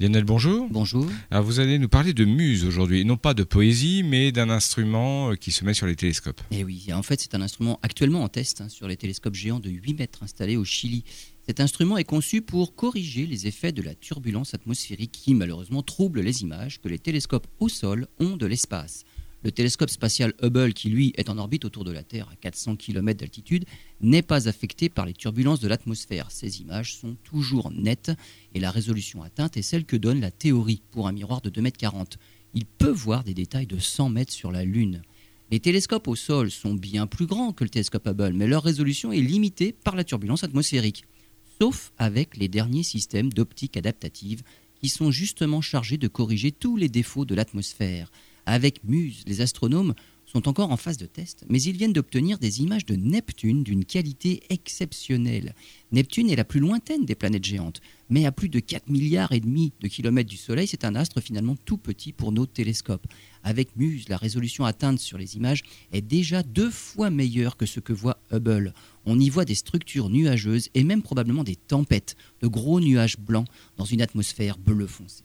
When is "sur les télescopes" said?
5.74-6.40, 8.70-9.34